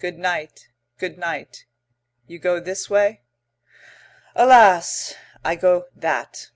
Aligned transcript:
"Good 0.00 0.18
night, 0.18 0.68
good 0.98 1.16
night. 1.16 1.64
You 2.26 2.38
go 2.38 2.60
this 2.60 2.90
way?" 2.90 3.22
"Alas. 4.36 5.14
I 5.42 5.56
go 5.56 5.86
that." 5.96 6.50